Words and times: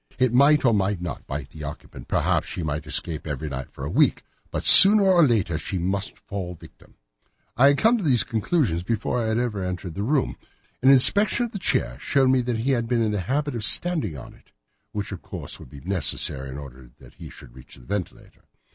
It 0.17 0.33
might 0.33 0.65
or 0.65 0.73
might 0.73 0.99
not 0.99 1.27
bite 1.27 1.51
the 1.51 1.63
occupant, 1.63 2.07
perhaps 2.07 2.47
she 2.47 2.63
might 2.63 2.87
escape 2.87 3.27
every 3.27 3.49
night 3.49 3.69
for 3.69 3.85
a 3.85 3.89
week, 3.91 4.23
but 4.49 4.63
sooner 4.63 5.03
or 5.03 5.21
later 5.23 5.59
she 5.59 5.77
must 5.77 6.17
fall 6.17 6.53
a 6.53 6.55
victim. 6.55 6.95
"I 7.55 7.67
had 7.67 7.77
come 7.77 7.99
to 7.99 8.03
these 8.03 8.23
conclusions 8.23 8.81
before 8.81 9.19
ever 9.23 9.59
I 9.59 9.65
had 9.65 9.69
entered 9.69 9.93
his 9.95 10.01
room. 10.01 10.37
An 10.81 10.89
inspection 10.89 11.45
of 11.45 11.51
his 11.51 11.61
chair 11.61 11.99
showed 11.99 12.31
me 12.31 12.41
that 12.41 12.57
he 12.57 12.71
had 12.71 12.87
been 12.87 13.03
in 13.03 13.11
the 13.11 13.19
habit 13.21 13.53
of 13.53 13.63
standing 13.63 14.17
on 14.17 14.33
it, 14.33 14.51
which 14.91 15.11
of 15.11 15.21
course 15.21 15.59
would 15.59 15.69
be 15.69 15.81
necessary 15.81 16.49
in 16.49 16.57
order 16.57 16.89
that 16.97 17.13
he 17.13 17.29
should 17.29 17.53
reach 17.53 17.75
the 17.75 17.85
ventilator. 17.85 18.45